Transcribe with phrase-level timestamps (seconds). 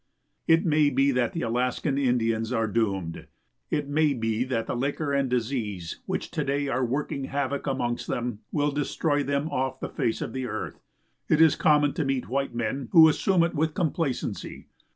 [0.47, 3.27] It may be that the Alaskan Indians are doomed;
[3.69, 8.07] it may be that the liquor and disease which to day are working havoc amongst
[8.07, 10.81] them will destroy them off the face of the earth;
[11.29, 14.65] it is common to meet white men who assume it with complacency.